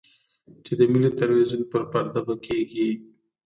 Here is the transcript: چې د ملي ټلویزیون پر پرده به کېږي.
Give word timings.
چې 0.65 0.71
د 0.79 0.81
ملي 0.91 1.09
ټلویزیون 1.19 1.61
پر 1.71 1.83
پرده 1.91 2.21
به 2.27 2.35
کېږي. 2.45 2.89